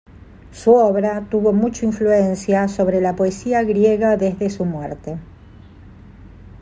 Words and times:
Su 0.51 0.73
obra 0.73 1.27
tuvo 1.29 1.53
mucha 1.53 1.85
influencia 1.85 2.67
sobre 2.67 3.01
la 3.01 3.15
poesía 3.15 3.61
griega 3.61 4.17
desde 4.17 4.49
su 4.49 4.65
muerte. 4.65 5.19